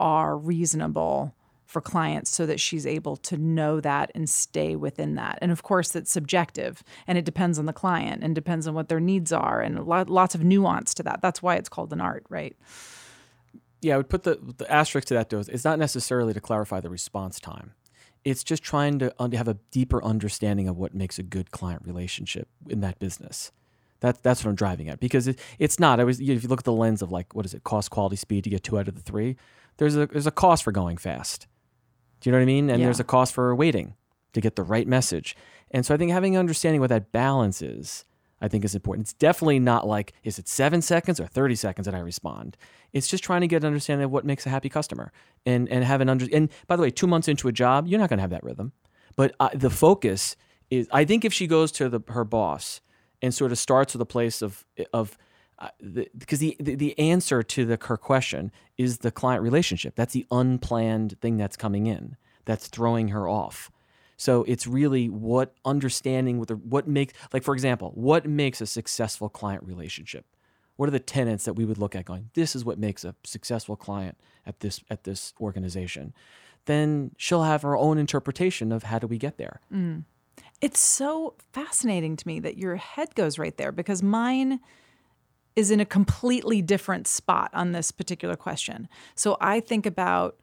are 0.00 0.36
reasonable 0.36 1.36
for 1.70 1.80
clients 1.80 2.30
so 2.30 2.46
that 2.46 2.58
she's 2.58 2.84
able 2.84 3.16
to 3.16 3.36
know 3.36 3.80
that 3.80 4.10
and 4.14 4.28
stay 4.28 4.74
within 4.74 5.14
that. 5.14 5.38
And 5.40 5.52
of 5.52 5.62
course, 5.62 5.94
it's 5.94 6.10
subjective 6.10 6.82
and 7.06 7.16
it 7.16 7.24
depends 7.24 7.58
on 7.58 7.66
the 7.66 7.72
client 7.72 8.24
and 8.24 8.34
depends 8.34 8.66
on 8.66 8.74
what 8.74 8.88
their 8.88 8.98
needs 8.98 9.32
are 9.32 9.60
and 9.60 9.86
lot, 9.86 10.10
lots 10.10 10.34
of 10.34 10.42
nuance 10.42 10.94
to 10.94 11.04
that. 11.04 11.22
That's 11.22 11.42
why 11.42 11.54
it's 11.54 11.68
called 11.68 11.92
an 11.92 12.00
art, 12.00 12.24
right? 12.28 12.56
Yeah, 13.80 13.94
I 13.94 13.96
would 13.98 14.08
put 14.08 14.24
the, 14.24 14.38
the 14.58 14.70
asterisk 14.70 15.06
to 15.08 15.14
that 15.14 15.30
though. 15.30 15.38
It's 15.38 15.64
not 15.64 15.78
necessarily 15.78 16.34
to 16.34 16.40
clarify 16.40 16.80
the 16.80 16.90
response 16.90 17.38
time. 17.38 17.74
It's 18.24 18.44
just 18.44 18.62
trying 18.62 18.98
to 18.98 19.14
have 19.32 19.48
a 19.48 19.56
deeper 19.70 20.02
understanding 20.04 20.68
of 20.68 20.76
what 20.76 20.92
makes 20.92 21.18
a 21.18 21.22
good 21.22 21.52
client 21.52 21.82
relationship 21.86 22.48
in 22.68 22.80
that 22.80 22.98
business. 22.98 23.52
That, 24.00 24.22
that's 24.22 24.44
what 24.44 24.50
I'm 24.50 24.56
driving 24.56 24.88
at 24.88 24.98
because 24.98 25.28
it, 25.28 25.38
it's 25.58 25.78
not. 25.78 26.00
I 26.00 26.04
was 26.04 26.20
if 26.20 26.42
you 26.42 26.48
look 26.48 26.60
at 26.60 26.64
the 26.64 26.72
lens 26.72 27.00
of 27.00 27.12
like 27.12 27.34
what 27.34 27.46
is 27.46 27.54
it 27.54 27.64
cost, 27.64 27.90
quality, 27.90 28.16
speed 28.16 28.44
to 28.44 28.50
get 28.50 28.64
two 28.64 28.78
out 28.78 28.88
of 28.88 28.94
the 28.94 29.02
three. 29.02 29.36
There's 29.76 29.96
a 29.96 30.06
there's 30.06 30.26
a 30.26 30.30
cost 30.32 30.64
for 30.64 30.72
going 30.72 30.96
fast. 30.96 31.46
Do 32.20 32.28
you 32.28 32.32
know 32.32 32.38
what 32.38 32.42
I 32.42 32.46
mean? 32.46 32.70
And 32.70 32.80
Yeah. 32.80 32.86
there's 32.86 33.00
a 33.00 33.04
cost 33.04 33.32
for 33.32 33.54
waiting 33.54 33.94
to 34.32 34.40
get 34.40 34.56
the 34.56 34.62
right 34.62 34.86
message. 34.86 35.36
And 35.70 35.84
so 35.84 35.94
I 35.94 35.96
think 35.96 36.12
having 36.12 36.36
an 36.36 36.40
understanding 36.40 36.80
what 36.80 36.90
that 36.90 37.12
balance 37.12 37.62
is, 37.62 38.04
I 38.40 38.48
think 38.48 38.64
is 38.64 38.74
important. 38.74 39.06
It's 39.06 39.12
definitely 39.12 39.58
not 39.58 39.86
like, 39.86 40.12
is 40.24 40.38
it 40.38 40.48
seven 40.48 40.80
seconds 40.82 41.20
or 41.20 41.26
30 41.26 41.54
seconds 41.54 41.84
that 41.84 41.94
I 41.94 41.98
respond? 41.98 42.56
It's 42.92 43.06
just 43.08 43.22
trying 43.22 43.42
to 43.42 43.46
get 43.46 43.62
an 43.62 43.66
understanding 43.66 44.04
of 44.04 44.10
what 44.10 44.24
makes 44.24 44.46
a 44.46 44.50
happy 44.50 44.68
customer 44.68 45.12
and, 45.44 45.68
and 45.68 45.84
have 45.84 46.00
an 46.00 46.08
under, 46.08 46.26
and 46.32 46.48
by 46.66 46.76
the 46.76 46.82
way, 46.82 46.90
two 46.90 47.06
months 47.06 47.28
into 47.28 47.48
a 47.48 47.52
job, 47.52 47.86
you're 47.86 48.00
not 48.00 48.08
going 48.08 48.18
to 48.18 48.22
have 48.22 48.30
that 48.30 48.42
rhythm. 48.42 48.72
But 49.16 49.34
uh, 49.40 49.50
the 49.54 49.70
focus 49.70 50.36
is, 50.70 50.88
I 50.90 51.04
think 51.04 51.24
if 51.24 51.32
she 51.32 51.46
goes 51.46 51.70
to 51.72 51.88
the, 51.88 52.00
her 52.08 52.24
boss 52.24 52.80
and 53.20 53.34
sort 53.34 53.52
of 53.52 53.58
starts 53.58 53.92
with 53.92 54.00
a 54.00 54.06
place 54.06 54.40
of, 54.40 54.64
of, 54.92 55.18
uh, 55.60 55.68
the, 55.78 56.08
because 56.16 56.38
the, 56.38 56.56
the 56.58 56.98
answer 56.98 57.42
to 57.42 57.64
the 57.66 57.78
her 57.82 57.96
question 57.96 58.50
is 58.78 58.98
the 58.98 59.10
client 59.10 59.42
relationship. 59.42 59.94
That's 59.94 60.14
the 60.14 60.26
unplanned 60.30 61.20
thing 61.20 61.36
that's 61.36 61.56
coming 61.56 61.86
in 61.86 62.16
that's 62.46 62.66
throwing 62.66 63.08
her 63.08 63.28
off. 63.28 63.70
So 64.16 64.44
it's 64.44 64.66
really 64.66 65.08
what 65.08 65.54
understanding 65.64 66.38
what 66.38 66.48
the, 66.48 66.56
what 66.56 66.88
makes 66.88 67.14
like 67.32 67.42
for 67.42 67.54
example, 67.54 67.92
what 67.94 68.26
makes 68.26 68.60
a 68.60 68.66
successful 68.66 69.28
client 69.28 69.64
relationship? 69.64 70.24
What 70.76 70.88
are 70.88 70.92
the 70.92 70.98
tenets 70.98 71.44
that 71.44 71.54
we 71.54 71.66
would 71.66 71.78
look 71.78 71.94
at 71.94 72.06
going, 72.06 72.30
this 72.34 72.56
is 72.56 72.64
what 72.64 72.78
makes 72.78 73.04
a 73.04 73.14
successful 73.24 73.76
client 73.76 74.16
at 74.46 74.60
this 74.60 74.80
at 74.90 75.04
this 75.04 75.34
organization? 75.40 76.14
Then 76.66 77.12
she'll 77.16 77.44
have 77.44 77.62
her 77.62 77.76
own 77.76 77.98
interpretation 77.98 78.72
of 78.72 78.84
how 78.84 78.98
do 78.98 79.06
we 79.06 79.18
get 79.18 79.36
there. 79.36 79.60
It's 80.60 80.80
so 80.80 81.34
fascinating 81.52 82.16
to 82.16 82.26
me 82.26 82.40
that 82.40 82.58
your 82.58 82.76
head 82.76 83.14
goes 83.14 83.38
right 83.38 83.56
there 83.56 83.72
because 83.72 84.02
mine 84.02 84.60
is 85.56 85.70
in 85.70 85.80
a 85.80 85.84
completely 85.84 86.62
different 86.62 87.06
spot 87.06 87.50
on 87.52 87.72
this 87.72 87.90
particular 87.90 88.36
question. 88.36 88.88
So 89.14 89.36
I 89.40 89.60
think 89.60 89.86
about 89.86 90.36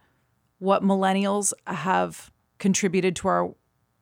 what 0.60 0.84
millennials 0.84 1.54
have 1.66 2.32
contributed 2.60 3.16
to 3.18 3.28
our 3.28 3.56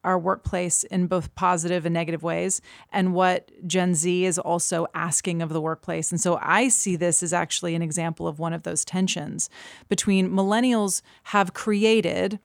our 0.04 0.20
workplace 0.20 0.84
in 0.84 1.08
both 1.08 1.34
positive 1.34 1.84
and 1.84 1.92
negative 1.92 2.22
ways 2.22 2.62
and 2.92 3.16
what 3.16 3.50
Gen 3.66 3.96
Z 3.96 4.26
is 4.26 4.38
also 4.38 4.86
asking 4.94 5.42
of 5.42 5.50
the 5.50 5.60
workplace. 5.60 6.12
And 6.12 6.22
so 6.22 6.38
I 6.44 6.68
see 6.68 6.96
this 6.96 7.24
as 7.24 7.34
actually 7.34 7.74
an 7.74 7.82
example 7.82 8.28
of 8.28 8.38
one 8.38 8.54
of 8.54 8.62
those 8.62 8.86
tensions 8.86 9.50
between 9.90 10.30
millennials 10.30 11.02
have 11.24 11.56
created 11.56 12.40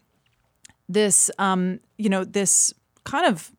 this 0.88 1.30
um, 1.38 1.80
you 1.98 2.08
know 2.08 2.24
this 2.24 2.72
kind 3.04 3.26
of 3.26 3.52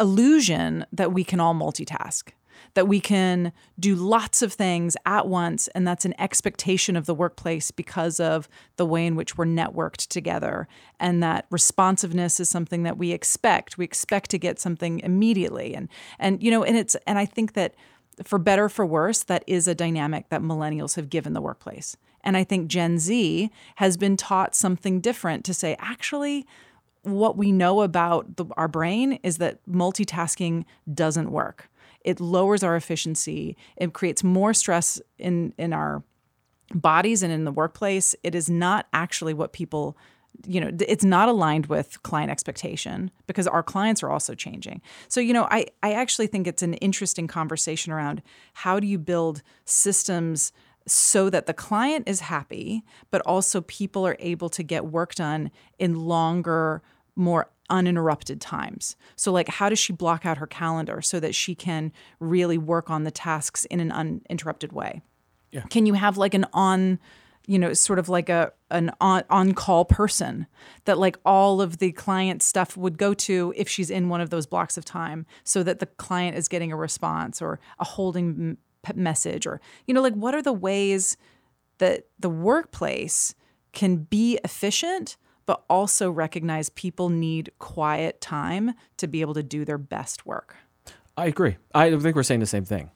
illusion 0.00 0.86
that 0.92 1.12
we 1.12 1.22
can 1.22 1.40
all 1.40 1.54
multitask, 1.54 2.30
that 2.74 2.88
we 2.88 3.00
can 3.00 3.52
do 3.78 3.94
lots 3.94 4.42
of 4.42 4.52
things 4.52 4.96
at 5.04 5.26
once. 5.26 5.68
And 5.68 5.86
that's 5.86 6.04
an 6.04 6.14
expectation 6.18 6.96
of 6.96 7.06
the 7.06 7.14
workplace 7.14 7.70
because 7.70 8.20
of 8.20 8.48
the 8.76 8.86
way 8.86 9.06
in 9.06 9.16
which 9.16 9.36
we're 9.36 9.46
networked 9.46 10.08
together. 10.08 10.68
And 10.98 11.22
that 11.22 11.46
responsiveness 11.50 12.40
is 12.40 12.48
something 12.48 12.82
that 12.84 12.98
we 12.98 13.12
expect. 13.12 13.78
We 13.78 13.84
expect 13.84 14.30
to 14.30 14.38
get 14.38 14.60
something 14.60 15.00
immediately. 15.00 15.74
And, 15.74 15.88
and 16.18 16.42
you 16.42 16.50
know, 16.50 16.62
and 16.62 16.76
it's, 16.76 16.96
and 17.06 17.18
I 17.18 17.26
think 17.26 17.54
that 17.54 17.74
for 18.22 18.38
better 18.38 18.64
or 18.64 18.68
for 18.68 18.84
worse, 18.84 19.22
that 19.24 19.44
is 19.46 19.66
a 19.66 19.74
dynamic 19.74 20.28
that 20.28 20.42
millennials 20.42 20.96
have 20.96 21.08
given 21.08 21.32
the 21.32 21.40
workplace. 21.40 21.96
And 22.22 22.36
I 22.36 22.44
think 22.44 22.68
Gen 22.68 22.98
Z 22.98 23.50
has 23.76 23.96
been 23.96 24.16
taught 24.16 24.54
something 24.54 25.00
different 25.00 25.44
to 25.46 25.54
say, 25.54 25.74
actually, 25.78 26.46
what 27.02 27.38
we 27.38 27.50
know 27.50 27.80
about 27.80 28.36
the, 28.36 28.44
our 28.58 28.68
brain 28.68 29.18
is 29.22 29.38
that 29.38 29.58
multitasking 29.66 30.64
doesn't 30.92 31.30
work. 31.30 31.69
It 32.04 32.20
lowers 32.20 32.62
our 32.62 32.76
efficiency, 32.76 33.56
it 33.76 33.92
creates 33.92 34.24
more 34.24 34.54
stress 34.54 35.00
in 35.18 35.52
in 35.58 35.72
our 35.72 36.02
bodies 36.74 37.22
and 37.22 37.32
in 37.32 37.44
the 37.44 37.52
workplace. 37.52 38.14
It 38.22 38.34
is 38.34 38.48
not 38.48 38.86
actually 38.92 39.34
what 39.34 39.52
people 39.52 39.96
you 40.46 40.60
know 40.60 40.70
it's 40.88 41.04
not 41.04 41.28
aligned 41.28 41.66
with 41.66 42.02
client 42.02 42.30
expectation 42.30 43.10
because 43.26 43.46
our 43.46 43.62
clients 43.62 44.02
are 44.02 44.10
also 44.10 44.34
changing 44.34 44.80
so 45.08 45.20
you 45.20 45.32
know 45.32 45.46
i 45.50 45.66
i 45.82 45.92
actually 45.92 46.26
think 46.26 46.46
it's 46.46 46.62
an 46.62 46.74
interesting 46.74 47.26
conversation 47.26 47.92
around 47.92 48.22
how 48.54 48.80
do 48.80 48.86
you 48.86 48.98
build 48.98 49.42
systems 49.64 50.52
so 50.86 51.28
that 51.28 51.46
the 51.46 51.52
client 51.52 52.08
is 52.08 52.20
happy 52.20 52.82
but 53.10 53.20
also 53.26 53.60
people 53.62 54.06
are 54.06 54.16
able 54.18 54.48
to 54.48 54.62
get 54.62 54.86
work 54.86 55.14
done 55.14 55.50
in 55.78 55.94
longer 55.94 56.80
more 57.16 57.50
uninterrupted 57.68 58.40
times 58.40 58.96
so 59.14 59.30
like 59.30 59.48
how 59.48 59.68
does 59.68 59.78
she 59.78 59.92
block 59.92 60.26
out 60.26 60.38
her 60.38 60.46
calendar 60.46 61.00
so 61.00 61.20
that 61.20 61.34
she 61.34 61.54
can 61.54 61.92
really 62.18 62.58
work 62.58 62.90
on 62.90 63.04
the 63.04 63.10
tasks 63.12 63.64
in 63.66 63.78
an 63.80 63.92
uninterrupted 63.92 64.72
way 64.72 65.02
Yeah. 65.52 65.62
can 65.70 65.86
you 65.86 65.94
have 65.94 66.16
like 66.16 66.34
an 66.34 66.46
on 66.52 66.98
you 67.46 67.58
know 67.60 67.72
sort 67.72 67.98
of 68.00 68.08
like 68.08 68.28
a 68.28 68.52
an 68.72 68.90
on, 69.00 69.22
on 69.30 69.54
call 69.54 69.84
person 69.84 70.46
that 70.84 70.98
like 70.98 71.16
all 71.24 71.60
of 71.62 71.78
the 71.78 71.92
client 71.92 72.42
stuff 72.42 72.76
would 72.76 72.98
go 72.98 73.14
to 73.14 73.52
if 73.56 73.68
she's 73.68 73.90
in 73.90 74.08
one 74.08 74.20
of 74.20 74.30
those 74.30 74.46
blocks 74.46 74.76
of 74.76 74.84
time 74.84 75.24
so 75.44 75.62
that 75.62 75.78
the 75.78 75.86
client 75.86 76.36
is 76.36 76.48
getting 76.48 76.72
a 76.72 76.76
response 76.76 77.40
or 77.40 77.60
a 77.78 77.84
holding 77.84 78.56
m- 78.88 78.96
message 78.96 79.46
or 79.46 79.60
you 79.86 79.94
know 79.94 80.02
like 80.02 80.14
what 80.14 80.34
are 80.34 80.42
the 80.42 80.52
ways 80.52 81.16
that 81.78 82.06
the 82.18 82.28
workplace 82.30 83.34
can 83.72 83.96
be 83.98 84.38
efficient 84.42 85.16
but 85.50 85.64
also 85.68 86.08
recognize 86.12 86.68
people 86.68 87.08
need 87.08 87.50
quiet 87.58 88.20
time 88.20 88.72
to 88.96 89.08
be 89.08 89.20
able 89.20 89.34
to 89.34 89.42
do 89.42 89.64
their 89.64 89.78
best 89.78 90.24
work 90.24 90.54
I 91.16 91.26
agree. 91.26 91.56
I 91.74 91.90
think 91.90 92.14
we're 92.16 92.22
saying 92.22 92.38
the 92.40 92.46
same 92.46 92.64
thing. 92.64 92.90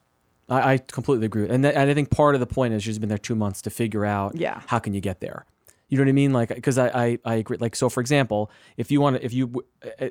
I, 0.49 0.75
I 0.75 0.79
completely 0.79 1.27
agree, 1.27 1.49
and, 1.49 1.65
th- 1.65 1.75
and 1.75 1.91
I 1.91 1.95
think 1.95 2.11
part 2.11 2.35
of 2.37 2.41
the 2.41 2.47
point 2.47 2.73
is 2.73 2.83
she's 2.85 2.99
been 2.99 3.09
there 3.09 3.19
two 3.19 3.35
months 3.35 3.61
to 3.63 3.71
figure 3.71 4.05
out 4.07 4.37
Yeah. 4.37 4.61
how 4.67 4.79
can 4.79 4.95
you 4.95 5.01
get 5.01 5.21
there. 5.21 5.47
You 5.89 5.99
know 5.99 6.05
what 6.05 6.09
I 6.11 6.13
mean? 6.13 6.33
Like, 6.33 6.49
because 6.55 6.79
I, 6.79 6.89
I 6.89 7.19
I 7.25 7.35
agree. 7.35 7.57
Like, 7.59 7.75
so 7.77 7.89
for 7.91 8.01
example, 8.01 8.51
if 8.77 8.91
you 8.93 9.01
want 9.01 9.17
to, 9.17 9.25
if 9.25 9.33
you 9.35 9.65
uh, 9.85 10.05
uh, 10.07 10.09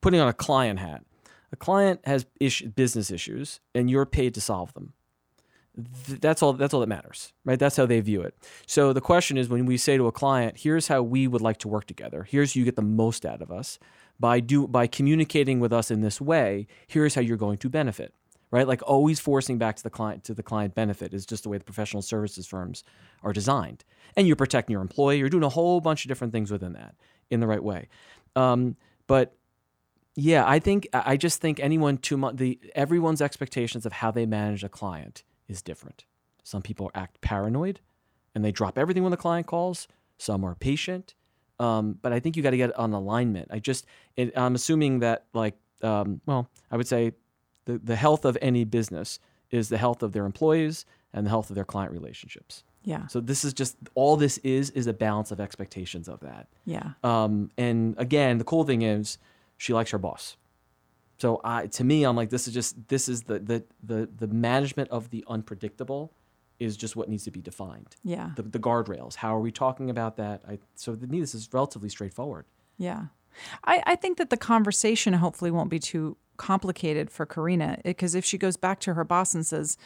putting 0.00 0.20
on 0.20 0.28
a 0.28 0.32
client 0.32 0.78
hat, 0.78 1.04
a 1.52 1.56
client 1.56 2.00
has 2.04 2.24
business 2.76 3.10
issues, 3.10 3.60
and 3.74 3.90
you're 3.90 4.06
paid 4.06 4.32
to 4.34 4.40
solve 4.40 4.72
them. 4.74 4.92
Th- 6.06 6.20
That's 6.20 6.42
all. 6.42 6.52
That's 6.52 6.72
all 6.72 6.80
that 6.80 6.88
matters, 6.88 7.32
right? 7.44 7.58
That's 7.58 7.76
how 7.76 7.86
they 7.86 8.00
view 8.00 8.20
it. 8.22 8.34
So 8.66 8.92
the 8.92 9.00
question 9.00 9.36
is, 9.36 9.48
when 9.48 9.66
we 9.66 9.76
say 9.76 9.96
to 9.96 10.06
a 10.06 10.12
client, 10.12 10.58
"Here's 10.58 10.88
how 10.88 11.02
we 11.02 11.26
would 11.26 11.40
like 11.40 11.58
to 11.58 11.68
work 11.68 11.86
together. 11.86 12.24
Here's 12.28 12.54
you 12.54 12.64
get 12.64 12.76
the 12.76 12.82
most 12.82 13.26
out 13.26 13.42
of 13.42 13.50
us 13.50 13.78
by 14.20 14.40
do 14.40 14.68
by 14.68 14.86
communicating 14.86 15.58
with 15.60 15.72
us 15.72 15.90
in 15.90 16.00
this 16.00 16.20
way. 16.20 16.66
Here's 16.86 17.14
how 17.14 17.20
you're 17.20 17.36
going 17.36 17.58
to 17.58 17.68
benefit." 17.68 18.14
Right? 18.50 18.68
Like 18.68 18.82
always 18.88 19.18
forcing 19.18 19.58
back 19.58 19.74
to 19.76 19.82
the 19.82 19.90
client 19.90 20.22
to 20.24 20.34
the 20.34 20.44
client 20.44 20.76
benefit 20.76 21.12
is 21.12 21.26
just 21.26 21.42
the 21.42 21.48
way 21.48 21.58
the 21.58 21.64
professional 21.64 22.02
services 22.02 22.46
firms 22.46 22.84
are 23.24 23.32
designed. 23.32 23.82
And 24.16 24.28
you're 24.28 24.36
protecting 24.36 24.74
your 24.74 24.82
employee. 24.82 25.18
You're 25.18 25.28
doing 25.28 25.42
a 25.42 25.48
whole 25.48 25.80
bunch 25.80 26.04
of 26.04 26.08
different 26.08 26.32
things 26.32 26.52
within 26.52 26.74
that 26.74 26.94
in 27.30 27.40
the 27.40 27.48
right 27.48 27.64
way. 27.64 27.88
Um, 28.36 28.76
but 29.08 29.34
yeah, 30.14 30.44
I 30.46 30.60
think 30.60 30.86
I 30.92 31.16
just 31.16 31.40
think 31.40 31.58
anyone 31.58 31.98
too 31.98 32.16
much 32.16 32.36
the 32.36 32.60
everyone's 32.76 33.20
expectations 33.20 33.84
of 33.84 33.92
how 33.94 34.12
they 34.12 34.26
manage 34.26 34.62
a 34.62 34.68
client 34.68 35.24
is 35.48 35.62
different. 35.62 36.04
Some 36.42 36.62
people 36.62 36.90
act 36.94 37.20
paranoid 37.20 37.80
and 38.34 38.44
they 38.44 38.52
drop 38.52 38.78
everything 38.78 39.02
when 39.02 39.10
the 39.10 39.16
client 39.16 39.46
calls. 39.46 39.88
Some 40.18 40.44
are 40.44 40.54
patient, 40.54 41.14
um, 41.58 41.98
but 42.02 42.12
I 42.12 42.20
think 42.20 42.36
you 42.36 42.42
got 42.42 42.50
to 42.50 42.56
get 42.56 42.76
on 42.78 42.92
alignment. 42.92 43.48
I 43.50 43.58
just 43.58 43.86
it, 44.16 44.36
I'm 44.36 44.54
assuming 44.54 45.00
that 45.00 45.24
like 45.32 45.54
um, 45.82 46.20
well, 46.26 46.48
I 46.70 46.76
would 46.76 46.86
say 46.88 47.12
the 47.64 47.78
the 47.78 47.96
health 47.96 48.24
of 48.24 48.36
any 48.40 48.64
business 48.64 49.18
is 49.50 49.68
the 49.68 49.78
health 49.78 50.02
of 50.02 50.12
their 50.12 50.24
employees 50.26 50.84
and 51.12 51.26
the 51.26 51.30
health 51.30 51.50
of 51.50 51.54
their 51.56 51.64
client 51.64 51.92
relationships. 51.92 52.64
yeah 52.84 53.06
So 53.06 53.20
this 53.20 53.44
is 53.44 53.52
just 53.54 53.76
all 53.94 54.16
this 54.16 54.38
is 54.38 54.70
is 54.70 54.86
a 54.86 54.92
balance 54.92 55.30
of 55.30 55.40
expectations 55.40 56.08
of 56.08 56.20
that. 56.20 56.48
yeah 56.64 56.92
Um, 57.02 57.50
and 57.58 57.94
again, 57.98 58.38
the 58.38 58.44
cool 58.44 58.64
thing 58.64 58.82
is 58.82 59.18
she 59.56 59.72
likes 59.72 59.90
her 59.92 59.98
boss. 59.98 60.36
So 61.24 61.40
I, 61.42 61.68
to 61.68 61.84
me, 61.84 62.04
I'm 62.04 62.16
like, 62.16 62.28
this 62.28 62.46
is 62.46 62.52
just 62.52 62.88
this 62.88 63.08
is 63.08 63.22
the 63.22 63.38
the 63.38 63.64
the 63.82 64.08
the 64.14 64.26
management 64.26 64.90
of 64.90 65.08
the 65.08 65.24
unpredictable 65.26 66.12
is 66.58 66.76
just 66.76 66.96
what 66.96 67.08
needs 67.08 67.24
to 67.24 67.30
be 67.30 67.40
defined. 67.40 67.96
yeah 68.04 68.30
The, 68.36 68.42
the 68.42 68.58
guardrails. 68.58 69.14
How 69.16 69.34
are 69.36 69.40
we 69.40 69.50
talking 69.50 69.88
about 69.88 70.16
that? 70.18 70.42
I, 70.46 70.58
so 70.74 70.94
to 70.94 71.06
me, 71.06 71.20
this 71.20 71.34
is 71.34 71.48
relatively 71.52 71.88
straightforward. 71.88 72.44
Yeah. 72.76 73.06
I, 73.64 73.82
I 73.86 73.96
think 73.96 74.18
that 74.18 74.28
the 74.28 74.36
conversation 74.36 75.14
hopefully 75.14 75.50
won't 75.50 75.70
be 75.70 75.78
too 75.78 76.16
complicated 76.36 77.10
for 77.10 77.24
Karina 77.26 77.78
eh, 77.78 77.90
because 77.92 78.14
if 78.14 78.24
she 78.24 78.36
goes 78.38 78.56
back 78.58 78.78
to 78.80 78.92
her 78.94 79.04
boss 79.04 79.34
and 79.34 79.46
says, 79.46 79.78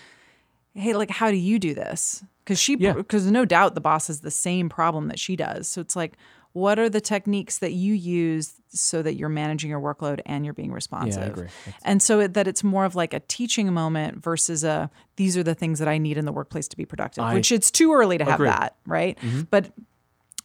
Hey, 0.74 0.92
like, 0.94 1.10
how 1.10 1.30
do 1.30 1.36
you 1.36 1.58
do 1.60 1.72
this? 1.72 2.24
Because 2.44 2.58
she, 2.58 2.76
Yeah. 2.78 2.94
because 2.94 3.30
no 3.30 3.44
doubt 3.44 3.74
the 3.76 3.80
boss 3.80 4.08
has 4.08 4.20
the 4.20 4.30
same 4.30 4.68
problem 4.68 5.06
that 5.08 5.18
she 5.20 5.36
does. 5.36 5.68
So 5.68 5.80
it's 5.80 5.96
like, 5.96 6.14
what 6.52 6.78
are 6.78 6.88
the 6.88 7.00
techniques 7.00 7.58
that 7.58 7.72
you 7.72 7.94
use 7.94 8.54
so 8.68 9.02
that 9.02 9.14
you're 9.14 9.28
managing 9.28 9.70
your 9.70 9.80
workload 9.80 10.20
and 10.26 10.44
you're 10.44 10.54
being 10.54 10.72
responsive? 10.72 11.22
agree. 11.28 11.48
And 11.84 12.02
so 12.02 12.20
it, 12.20 12.34
that 12.34 12.48
it's 12.48 12.64
more 12.64 12.84
of 12.84 12.94
like 12.94 13.14
a 13.14 13.20
teaching 13.20 13.72
moment 13.72 14.22
versus 14.22 14.64
a 14.64 14.90
these 15.16 15.36
are 15.36 15.42
the 15.42 15.54
things 15.54 15.78
that 15.78 15.88
I 15.88 15.98
need 15.98 16.18
in 16.18 16.24
the 16.24 16.32
workplace 16.32 16.68
to 16.68 16.76
be 16.76 16.84
productive, 16.84 17.24
I 17.24 17.34
which 17.34 17.52
it's 17.52 17.70
too 17.70 17.92
early 17.92 18.18
to 18.18 18.24
have 18.24 18.34
agree. 18.34 18.48
that, 18.48 18.76
right? 18.86 19.18
Mm-hmm. 19.18 19.42
But 19.50 19.72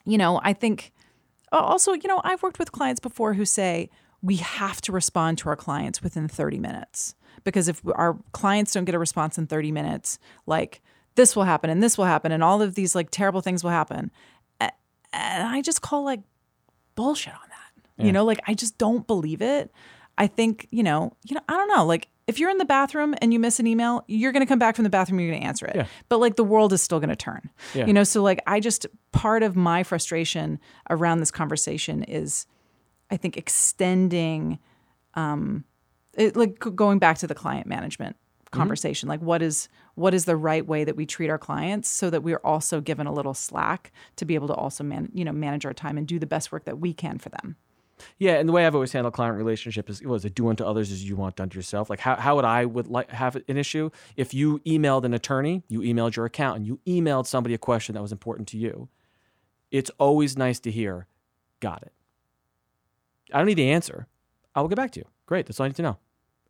you 0.06 0.18
know, 0.18 0.40
I 0.44 0.54
think 0.54 0.92
also, 1.52 1.94
you 1.94 2.08
know, 2.08 2.22
I've 2.24 2.44
worked 2.44 2.60
with 2.60 2.72
clients 2.72 3.00
before 3.00 3.34
who 3.34 3.46
say 3.46 3.90
we 4.22 4.38
have 4.38 4.82
to 4.82 4.92
respond 4.92 5.38
to 5.40 5.50
our 5.50 5.56
clients 5.56 6.02
within 6.02 6.28
30 6.28 6.60
minutes 6.60 7.16
because 7.44 7.68
if 7.68 7.82
our 7.96 8.18
clients 8.32 8.74
don't 8.74 8.86
get 8.86 8.96
a 8.96 9.00
response 9.00 9.38
in 9.38 9.48
30 9.48 9.72
minutes, 9.72 10.18
like 10.46 10.82
this 11.16 11.36
will 11.36 11.44
happen 11.44 11.70
and 11.70 11.84
this 11.84 11.98
will 11.98 12.06
happen 12.06 12.32
and 12.32 12.44
all 12.44 12.62
of 12.62 12.76
these 12.76 12.96
like 12.96 13.10
terrible 13.12 13.42
things 13.42 13.64
will 13.64 13.72
happen. 13.72 14.12
And 15.14 15.48
I 15.48 15.62
just 15.62 15.82
call 15.82 16.04
like 16.04 16.22
bullshit 16.96 17.34
on 17.34 17.40
that. 17.50 18.06
You 18.06 18.12
know, 18.12 18.26
like 18.26 18.40
I 18.48 18.54
just 18.54 18.78
don't 18.78 19.08
believe 19.08 19.42
it. 19.42 19.72
I 20.18 20.28
think, 20.28 20.68
you 20.72 20.84
know, 20.84 21.16
you 21.24 21.36
know, 21.36 21.42
I 21.48 21.54
don't 21.54 21.70
know, 21.70 21.86
like 21.86 22.10
if 22.28 22.40
you're 22.40 22.50
in 22.50 22.58
the 22.58 22.66
bathroom 22.66 23.16
and 23.22 23.32
you 23.32 23.40
miss 23.40 23.60
an 23.60 23.68
email, 23.68 24.04
you're 24.08 24.32
going 24.32 24.42
to 24.42 24.48
come 24.48 24.60
back 24.60 24.76
from 24.76 24.84
the 24.84 24.90
bathroom, 24.90 25.20
you're 25.20 25.30
going 25.30 25.42
to 25.42 25.48
answer 25.48 25.66
it. 25.66 25.76
Yeah. 25.76 25.86
But 26.10 26.20
like 26.20 26.36
the 26.36 26.44
world 26.44 26.74
is 26.74 26.82
still 26.82 27.00
going 27.00 27.10
to 27.10 27.16
turn. 27.16 27.50
Yeah. 27.74 27.86
You 27.86 27.94
know, 27.94 28.04
so 28.04 28.22
like 28.22 28.40
I 28.48 28.60
just 28.60 28.86
part 29.12 29.44
of 29.44 29.56
my 29.56 29.84
frustration 29.84 30.60
around 30.90 31.20
this 31.20 31.32
conversation 31.32 32.04
is 32.04 32.46
I 33.12 33.18
think 33.18 33.38
extending 33.38 34.60
um 35.14 35.64
it, 36.16 36.36
like 36.36 36.60
going 36.60 37.00
back 37.00 37.18
to 37.20 37.28
the 37.28 37.36
client 37.36 37.68
management 37.68 38.16
conversation 38.52 39.10
like 39.10 39.20
what 39.20 39.42
is 39.42 39.68
what 39.96 40.14
is 40.14 40.26
the 40.26 40.36
right 40.36 40.66
way 40.66 40.84
that 40.84 40.96
we 40.96 41.06
treat 41.06 41.30
our 41.30 41.38
clients 41.38 41.90
so 41.90 42.10
that 42.10 42.24
we're 42.24 42.42
also 42.44 42.82
given 42.82 43.08
a 43.08 43.14
little 43.14 43.34
slack 43.34 43.92
to 44.16 44.26
be 44.26 44.36
able 44.36 44.48
to 44.48 44.54
also 44.54 44.84
man, 44.84 45.10
you 45.14 45.24
know 45.24 45.32
manage 45.32 45.66
our 45.66 45.74
time 45.74 45.98
and 45.98 46.08
do 46.08 46.20
the 46.20 46.26
best 46.26 46.52
work 46.52 46.66
that 46.66 46.80
we 46.80 46.94
can 46.94 47.18
for 47.18 47.30
them 47.30 47.56
Yeah, 48.18 48.34
and 48.34 48.50
the 48.50 48.54
way 48.54 48.66
I've 48.66 48.76
always 48.76 48.92
handled 48.92 49.14
client 49.14 49.38
relationship 49.38 49.90
is 49.90 50.02
was 50.02 50.26
it 50.26 50.36
do 50.36 50.50
unto 50.50 50.64
others 50.64 50.92
as 50.92 51.08
you 51.08 51.16
want 51.16 51.36
done 51.36 51.50
to 51.50 51.56
yourself. 51.56 51.90
Like 51.90 52.00
how, 52.00 52.16
how 52.16 52.36
would 52.36 52.46
I 52.46 52.66
would 52.66 52.88
like 52.88 53.10
have 53.12 53.36
an 53.36 53.58
issue 53.58 53.90
if 54.16 54.34
you 54.34 54.60
emailed 54.60 55.04
an 55.06 55.14
attorney, 55.14 55.64
you 55.68 55.82
emailed 55.82 56.16
your 56.16 56.26
accountant, 56.26 56.66
you 56.66 56.80
emailed 56.88 57.28
somebody 57.28 57.54
a 57.54 57.60
question 57.60 57.94
that 57.96 58.02
was 58.02 58.12
important 58.12 58.48
to 58.50 58.58
you. 58.58 58.90
It's 59.72 59.92
always 59.98 60.38
nice 60.38 60.60
to 60.62 60.72
hear, 60.72 61.08
got 61.60 61.82
it. 61.84 61.94
I 63.32 63.38
don't 63.38 63.48
need 63.48 63.56
the 63.56 63.72
answer. 63.72 64.08
I 64.54 64.62
will 64.62 64.68
get 64.70 64.76
back 64.76 64.92
to 64.92 65.00
you. 65.00 65.08
Great, 65.26 65.48
that's 65.48 65.60
all 65.60 65.66
I 65.66 65.70
need 65.70 65.76
to 65.78 65.82
know. 65.82 65.98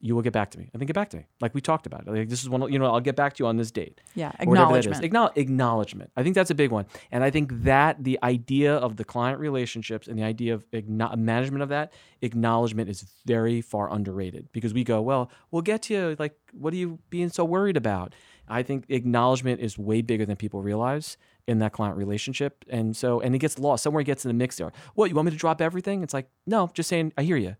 You 0.06 0.16
will 0.16 0.22
get 0.22 0.34
back 0.34 0.52
to 0.52 0.60
me. 0.60 0.70
I 0.76 0.78
think 0.78 0.88
get 0.88 0.96
back 0.96 1.10
to 1.12 1.18
me. 1.18 1.28
Like 1.40 1.54
we 1.56 1.62
talked 1.62 1.86
about. 1.86 2.02
It. 2.02 2.12
Like 2.12 2.28
this 2.28 2.42
is 2.44 2.50
one. 2.50 2.70
You 2.72 2.78
know, 2.78 2.88
I'll 2.88 3.00
get 3.00 3.16
back 3.16 3.36
to 3.36 3.44
you 3.44 3.48
on 3.48 3.56
this 3.56 3.72
date. 3.72 4.02
yeah 4.16 4.34
or 4.42 4.48
whatever 4.48 4.74
that 4.74 4.80
is. 4.80 5.00
acknowledgement 5.00 5.34
Acknowl- 5.36 5.38
acknowledgement. 5.42 6.12
I 6.18 6.24
think 6.24 6.36
that's 6.36 6.52
a 6.52 6.56
big 6.56 6.72
one. 6.72 6.86
And 7.10 7.24
I 7.24 7.30
think 7.30 7.52
that 7.64 8.04
the 8.04 8.20
idea 8.22 8.76
of 8.76 8.98
the 8.98 9.06
client 9.06 9.40
relationships 9.40 10.10
and 10.10 10.20
the 10.20 10.24
idea 10.24 10.54
of 10.56 10.70
acknow- 10.72 11.16
management 11.16 11.64
of 11.64 11.70
that, 11.70 11.94
acknowledgement 12.22 12.90
is 12.90 13.06
very 13.26 13.62
far 13.62 13.92
underrated 13.94 14.50
because 14.52 14.74
we 14.74 14.84
go, 14.84 15.02
well, 15.02 15.32
we'll 15.52 15.62
get 15.62 15.84
to 15.84 15.94
you. 15.94 16.16
Like, 16.20 16.36
what 16.52 16.74
are 16.74 16.78
you 16.78 17.00
being 17.10 17.30
so 17.30 17.46
worried 17.46 17.78
about? 17.78 18.14
I 18.50 18.62
think 18.62 18.84
acknowledgement 18.90 19.62
is 19.62 19.78
way 19.78 20.02
bigger 20.02 20.26
than 20.26 20.36
people 20.36 20.62
realize 20.62 21.16
in 21.48 21.60
that 21.60 21.72
client 21.72 21.96
relationship. 21.98 22.66
And 22.70 22.96
so, 22.96 23.22
and 23.22 23.34
it 23.34 23.40
gets 23.40 23.58
lost. 23.58 23.84
Somewhere 23.84 24.02
it 24.02 24.06
gets 24.06 24.26
in 24.26 24.30
the 24.30 24.34
mix 24.34 24.58
there. 24.58 24.74
What, 24.96 25.10
you 25.10 25.16
want 25.16 25.28
me 25.28 25.32
to 25.32 25.38
drop 25.38 25.62
everything? 25.62 26.04
It's 26.04 26.14
like, 26.14 26.28
no, 26.46 26.70
just 26.74 26.90
saying, 26.90 27.14
I 27.18 27.24
hear 27.24 27.38
you. 27.38 27.56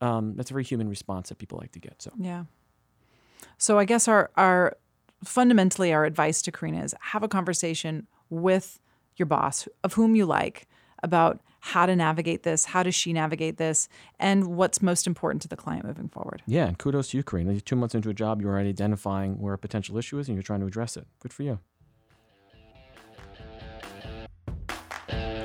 Um, 0.00 0.34
that's 0.36 0.50
a 0.50 0.54
very 0.54 0.64
human 0.64 0.88
response 0.88 1.30
that 1.30 1.38
people 1.38 1.58
like 1.58 1.72
to 1.72 1.78
get. 1.78 2.02
So, 2.02 2.12
Yeah. 2.18 2.44
So 3.58 3.78
I 3.78 3.84
guess 3.84 4.08
our 4.08 4.30
our 4.36 4.76
fundamentally 5.24 5.92
our 5.92 6.04
advice 6.04 6.42
to 6.42 6.52
Karina 6.52 6.84
is 6.84 6.94
have 7.00 7.22
a 7.22 7.28
conversation 7.28 8.06
with 8.28 8.80
your 9.16 9.26
boss 9.26 9.66
of 9.82 9.94
whom 9.94 10.14
you 10.14 10.26
like 10.26 10.66
about 11.02 11.40
how 11.60 11.86
to 11.86 11.96
navigate 11.96 12.42
this, 12.42 12.66
how 12.66 12.82
does 12.82 12.94
she 12.94 13.12
navigate 13.12 13.56
this, 13.56 13.88
and 14.18 14.56
what's 14.56 14.80
most 14.80 15.06
important 15.06 15.42
to 15.42 15.48
the 15.48 15.56
client 15.56 15.84
moving 15.84 16.08
forward. 16.08 16.42
yeah, 16.46 16.66
and 16.66 16.78
kudos 16.78 17.08
to 17.08 17.16
you, 17.16 17.22
Karina. 17.22 17.52
You're 17.52 17.60
two 17.60 17.76
months 17.76 17.94
into 17.94 18.08
a 18.08 18.14
job, 18.14 18.40
you're 18.40 18.52
already 18.52 18.68
identifying 18.68 19.40
where 19.40 19.54
a 19.54 19.58
potential 19.58 19.98
issue 19.98 20.18
is 20.18 20.28
and 20.28 20.36
you're 20.36 20.42
trying 20.42 20.60
to 20.60 20.66
address 20.66 20.96
it. 20.96 21.06
Good 21.20 21.32
for 21.32 21.42
you. 21.42 21.58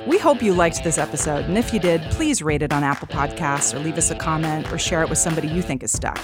We 0.04 0.18
hope 0.18 0.42
you 0.42 0.52
liked 0.52 0.82
this 0.82 0.98
episode, 0.98 1.44
and 1.44 1.56
if 1.56 1.72
you 1.72 1.78
did, 1.78 2.02
please 2.10 2.42
rate 2.42 2.62
it 2.62 2.72
on 2.72 2.82
Apple 2.82 3.06
Podcasts 3.06 3.72
or 3.72 3.78
leave 3.78 3.98
us 3.98 4.10
a 4.10 4.16
comment 4.16 4.72
or 4.72 4.78
share 4.78 5.00
it 5.04 5.08
with 5.08 5.18
somebody 5.18 5.46
you 5.46 5.62
think 5.62 5.84
is 5.84 5.92
stuck. 5.92 6.20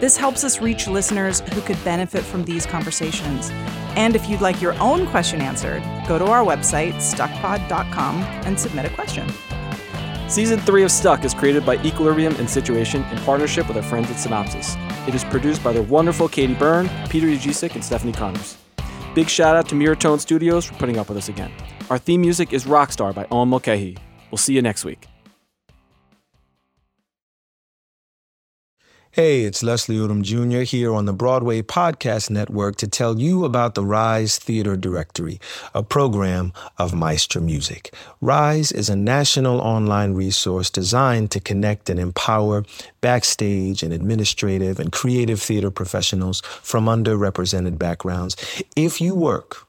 This 0.00 0.16
helps 0.16 0.42
us 0.42 0.60
reach 0.60 0.88
listeners 0.88 1.38
who 1.38 1.60
could 1.60 1.82
benefit 1.84 2.24
from 2.24 2.44
these 2.44 2.66
conversations. 2.66 3.50
And 3.94 4.16
if 4.16 4.28
you'd 4.28 4.40
like 4.40 4.60
your 4.60 4.76
own 4.80 5.06
question 5.06 5.40
answered, 5.40 5.84
go 6.08 6.18
to 6.18 6.24
our 6.26 6.44
website, 6.44 6.94
stuckpod.com, 6.94 8.22
and 8.44 8.58
submit 8.58 8.86
a 8.86 8.90
question. 8.90 9.28
Season 10.28 10.58
3 10.58 10.82
of 10.82 10.90
Stuck 10.90 11.24
is 11.24 11.32
created 11.32 11.64
by 11.64 11.76
Equilibrium 11.84 12.34
and 12.36 12.50
Situation 12.50 13.04
in 13.04 13.18
partnership 13.18 13.68
with 13.68 13.76
our 13.76 13.84
friends 13.84 14.10
at 14.10 14.16
Cynopsis. 14.16 14.76
It 15.06 15.14
is 15.14 15.22
produced 15.22 15.62
by 15.62 15.72
the 15.72 15.82
wonderful 15.82 16.28
Katie 16.28 16.54
Byrne, 16.54 16.90
Peter 17.08 17.28
Ujicic, 17.28 17.76
and 17.76 17.84
Stephanie 17.84 18.12
Connors. 18.12 18.56
Big 19.14 19.28
shout 19.28 19.54
out 19.54 19.68
to 19.68 19.76
Miratone 19.76 20.18
Studios 20.18 20.64
for 20.64 20.74
putting 20.74 20.98
up 20.98 21.08
with 21.08 21.18
us 21.18 21.28
again. 21.28 21.52
Our 21.92 21.98
theme 21.98 22.22
music 22.22 22.54
is 22.54 22.64
Rockstar 22.64 23.14
by 23.14 23.26
Owen 23.30 23.50
Mulcahy. 23.50 23.98
We'll 24.30 24.38
see 24.38 24.54
you 24.54 24.62
next 24.62 24.82
week. 24.82 25.06
Hey, 29.10 29.42
it's 29.42 29.62
Leslie 29.62 29.96
Odom 29.96 30.22
Jr. 30.22 30.60
here 30.60 30.94
on 30.94 31.04
the 31.04 31.12
Broadway 31.12 31.60
Podcast 31.60 32.30
Network 32.30 32.76
to 32.76 32.88
tell 32.88 33.20
you 33.20 33.44
about 33.44 33.74
the 33.74 33.84
Rise 33.84 34.38
Theater 34.38 34.74
Directory, 34.74 35.38
a 35.74 35.82
program 35.82 36.54
of 36.78 36.94
Maestra 36.94 37.42
Music. 37.42 37.94
Rise 38.22 38.72
is 38.72 38.88
a 38.88 38.96
national 38.96 39.60
online 39.60 40.14
resource 40.14 40.70
designed 40.70 41.30
to 41.32 41.40
connect 41.40 41.90
and 41.90 42.00
empower 42.00 42.64
backstage 43.02 43.82
and 43.82 43.92
administrative 43.92 44.80
and 44.80 44.92
creative 44.92 45.42
theater 45.42 45.70
professionals 45.70 46.40
from 46.40 46.86
underrepresented 46.86 47.76
backgrounds. 47.76 48.34
If 48.76 48.98
you 48.98 49.14
work 49.14 49.68